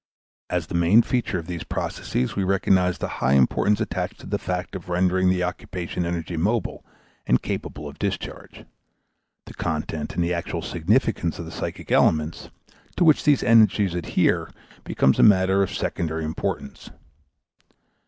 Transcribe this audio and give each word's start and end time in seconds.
As 0.49 0.65
the 0.65 0.73
main 0.73 1.03
feature 1.03 1.37
of 1.37 1.45
these 1.45 1.63
processes 1.63 2.35
we 2.35 2.43
recognize 2.43 2.97
the 2.97 3.07
high 3.21 3.33
importance 3.33 3.79
attached 3.79 4.19
to 4.21 4.25
the 4.25 4.39
fact 4.39 4.73
of 4.75 4.89
rendering 4.89 5.29
the 5.29 5.43
occupation 5.43 6.07
energy 6.07 6.37
mobile 6.37 6.83
and 7.27 7.39
capable 7.39 7.87
of 7.87 7.99
discharge; 7.99 8.65
the 9.45 9.53
content 9.53 10.15
and 10.15 10.23
the 10.23 10.33
actual 10.33 10.63
significance 10.63 11.37
of 11.37 11.45
the 11.45 11.51
psychic 11.51 11.91
elements, 11.91 12.49
to 12.97 13.03
which 13.03 13.25
these 13.25 13.43
energies 13.43 13.93
adhere, 13.93 14.49
become 14.85 15.13
a 15.19 15.21
matter 15.21 15.61
of 15.61 15.69
secondary 15.71 16.25
importance. 16.25 16.89